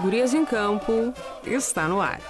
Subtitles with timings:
[0.00, 1.14] Gurias em Campo
[1.44, 2.20] está no ar.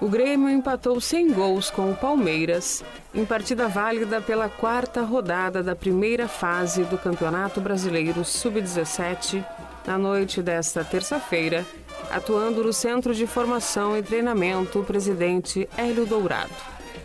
[0.00, 2.82] O Grêmio empatou sem gols com o Palmeiras
[3.14, 9.44] em partida válida pela quarta rodada da primeira fase do Campeonato Brasileiro Sub-17
[9.86, 11.64] na noite desta terça-feira,
[12.10, 16.50] atuando no Centro de Formação e Treinamento Presidente Hélio Dourado,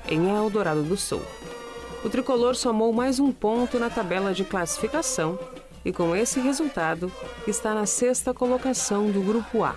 [0.10, 1.21] em Eldorado do Sul.
[2.04, 5.38] O tricolor somou mais um ponto na tabela de classificação
[5.87, 7.09] e, com esse resultado,
[7.47, 9.73] está na sexta colocação do Grupo A,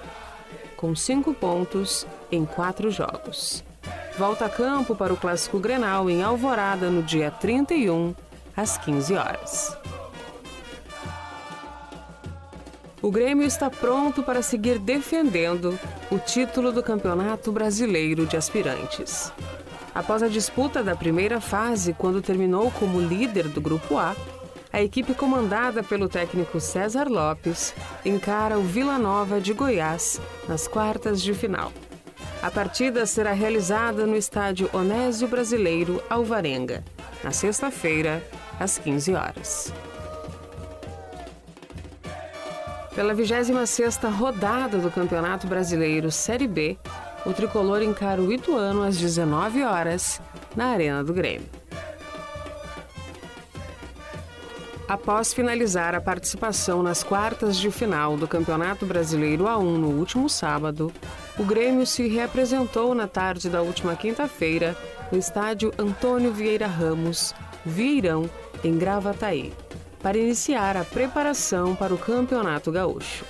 [0.77, 3.62] com cinco pontos em quatro jogos.
[4.18, 8.12] Volta a campo para o Clássico Grenal em Alvorada no dia 31,
[8.56, 9.78] às 15 horas.
[13.01, 15.79] O Grêmio está pronto para seguir defendendo
[16.10, 19.32] o título do Campeonato Brasileiro de Aspirantes.
[19.95, 24.16] Após a disputa da primeira fase, quando terminou como líder do Grupo A,
[24.73, 31.21] a equipe comandada pelo técnico César Lopes encara o Vila Nova de Goiás nas quartas
[31.21, 31.73] de final.
[32.43, 36.85] A partida será realizada no estádio Onésio Brasileiro Alvarenga,
[37.23, 38.23] na sexta-feira,
[38.59, 39.73] às 15 horas.
[42.95, 46.79] Pela 26ª rodada do Campeonato Brasileiro Série B,
[47.26, 50.21] o tricolor encara o Ituano às 19 horas
[50.57, 51.60] na Arena do Grêmio.
[54.91, 60.93] Após finalizar a participação nas quartas de final do Campeonato Brasileiro A1 no último sábado,
[61.38, 64.77] o Grêmio se reapresentou na tarde da última quinta-feira
[65.12, 67.32] no estádio Antônio Vieira Ramos,
[67.65, 68.28] Vieirão,
[68.65, 69.53] em Gravataí,
[70.03, 73.25] para iniciar a preparação para o Campeonato Gaúcho.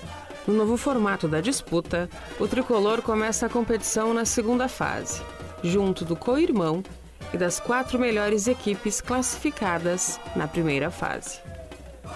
[0.48, 2.08] No novo formato da disputa,
[2.38, 5.20] o tricolor começa a competição na segunda fase,
[5.62, 6.82] junto do co-irmão
[7.32, 11.40] e das quatro melhores equipes classificadas na primeira fase.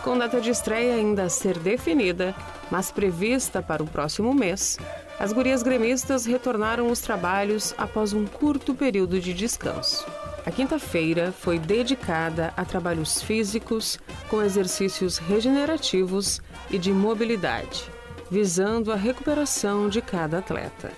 [0.03, 2.35] Com data de estreia ainda a ser definida,
[2.71, 4.79] mas prevista para o próximo mês,
[5.19, 10.05] as gurias gremistas retornaram os trabalhos após um curto período de descanso.
[10.45, 13.99] A quinta-feira foi dedicada a trabalhos físicos
[14.29, 17.91] com exercícios regenerativos e de mobilidade,
[18.31, 20.93] visando a recuperação de cada atleta.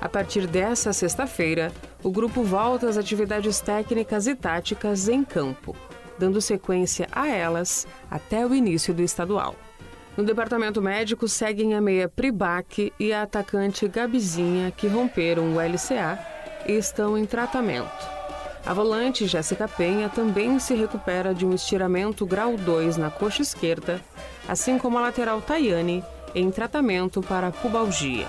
[0.00, 1.72] A partir dessa sexta-feira,
[2.02, 5.76] o grupo volta às atividades técnicas e táticas em campo,
[6.18, 9.56] dando sequência a elas até o início do estadual.
[10.16, 16.18] No departamento médico seguem a meia Pribac e a atacante Gabizinha, que romperam o LCA
[16.66, 18.18] e estão em tratamento.
[18.66, 24.00] A volante Jéssica Penha também se recupera de um estiramento grau 2 na coxa esquerda,
[24.48, 26.04] assim como a lateral Tayane,
[26.34, 28.26] em tratamento para pubalgia.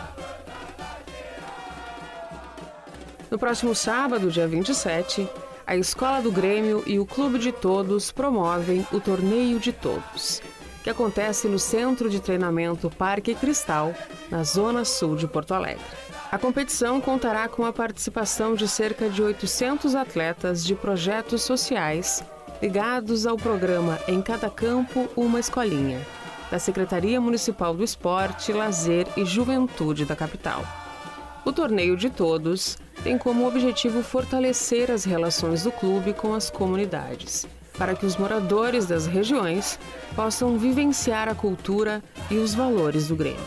[3.30, 5.30] No próximo sábado, dia 27,
[5.66, 10.42] a Escola do Grêmio e o Clube de Todos promovem o Torneio de Todos,
[10.84, 13.94] que acontece no Centro de Treinamento Parque Cristal,
[14.32, 15.86] na Zona Sul de Porto Alegre.
[16.32, 22.24] A competição contará com a participação de cerca de 800 atletas de projetos sociais
[22.60, 26.02] ligados ao programa Em Cada Campo, Uma Escolinha,
[26.50, 30.64] da Secretaria Municipal do Esporte, Lazer e Juventude da capital.
[31.46, 37.48] O Torneio de Todos tem como objetivo fortalecer as relações do clube com as comunidades,
[37.78, 39.80] para que os moradores das regiões
[40.16, 43.40] possam vivenciar a cultura e os valores do Grêmio,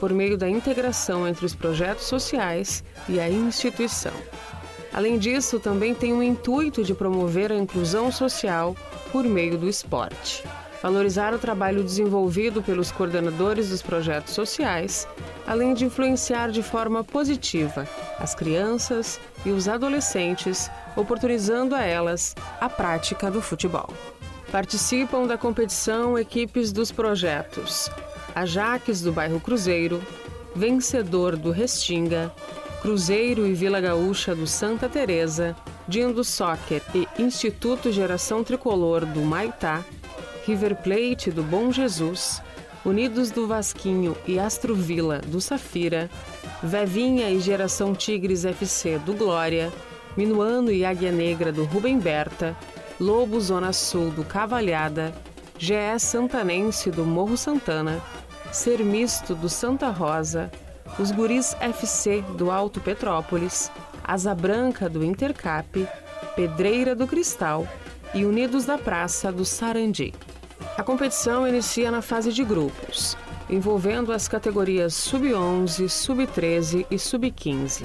[0.00, 4.14] por meio da integração entre os projetos sociais e a instituição.
[4.92, 8.74] Além disso, também tem o intuito de promover a inclusão social
[9.12, 10.42] por meio do esporte
[10.82, 15.08] valorizar o trabalho desenvolvido pelos coordenadores dos projetos sociais,
[15.44, 22.68] além de influenciar de forma positiva as crianças e os adolescentes, oportunizando a elas a
[22.68, 23.92] prática do futebol.
[24.50, 27.90] Participam da competição equipes dos projetos
[28.36, 30.02] Ajax do bairro Cruzeiro,
[30.54, 32.30] Vencedor do Restinga,
[32.82, 35.56] Cruzeiro e Vila Gaúcha do Santa Teresa,
[35.88, 39.82] Dindo Soccer e Instituto Geração Tricolor do Maitá,
[40.44, 42.42] River Plate do Bom Jesus,
[42.86, 46.08] Unidos do Vasquinho e Astro Vila do Safira,
[46.62, 49.72] Vevinha e Geração Tigres FC do Glória,
[50.16, 52.56] Minuano e Águia Negra do Rubem Berta,
[53.00, 55.12] Lobo Zona Sul do Cavalhada,
[55.58, 58.00] GE Santanense do Morro Santana,
[58.52, 60.48] Ser Misto do Santa Rosa,
[60.96, 63.68] os Guris FC do Alto Petrópolis,
[64.04, 65.88] Asa Branca do Intercap,
[66.36, 67.66] Pedreira do Cristal
[68.14, 70.14] e Unidos da Praça do Sarandi.
[70.76, 73.16] A competição inicia na fase de grupos,
[73.48, 77.84] envolvendo as categorias Sub-11, Sub-13 e Sub-15,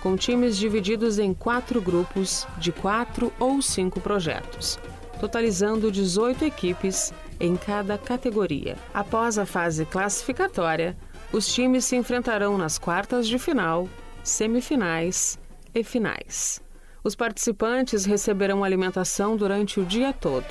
[0.00, 4.78] com times divididos em quatro grupos de quatro ou cinco projetos,
[5.18, 8.76] totalizando 18 equipes em cada categoria.
[8.94, 10.96] Após a fase classificatória,
[11.30, 13.86] Os times se enfrentarão nas quartas de final,
[14.22, 15.38] semifinais
[15.74, 16.60] e finais.
[17.04, 20.46] Os participantes receberão alimentação durante o dia todo,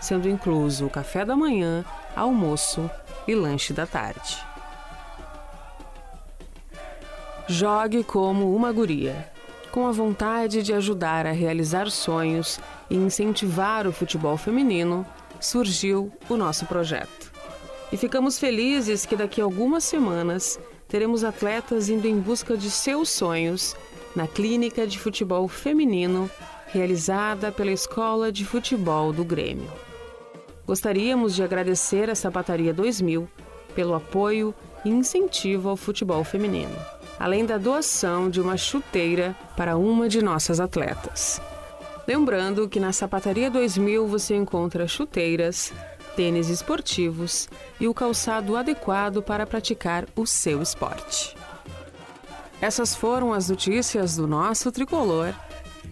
[0.00, 1.84] sendo incluso o café da manhã,
[2.14, 2.90] almoço
[3.26, 4.38] e lanche da tarde.
[7.48, 9.30] Jogue como uma guria.
[9.70, 12.58] Com a vontade de ajudar a realizar sonhos
[12.88, 15.06] e incentivar o futebol feminino,
[15.38, 17.30] surgiu o nosso projeto.
[17.92, 20.58] E ficamos felizes que daqui a algumas semanas
[20.88, 23.76] teremos atletas indo em busca de seus sonhos
[24.14, 26.30] na Clínica de Futebol Feminino,
[26.68, 29.85] realizada pela Escola de Futebol do Grêmio.
[30.66, 33.28] Gostaríamos de agradecer a Sapataria 2000
[33.74, 34.54] pelo apoio
[34.84, 36.76] e incentivo ao futebol feminino
[37.18, 41.40] além da doação de uma chuteira para uma de nossas atletas.
[42.06, 45.72] Lembrando que na Sapataria 2000 você encontra chuteiras,
[46.14, 47.48] tênis esportivos
[47.80, 51.36] e o calçado adequado para praticar o seu esporte.
[52.60, 55.34] Essas foram as notícias do nosso tricolor.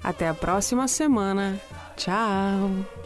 [0.03, 1.61] Até a próxima semana.
[1.97, 3.04] Tchau!